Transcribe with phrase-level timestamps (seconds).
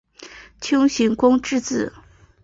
[0.59, 1.93] 丘行恭之子。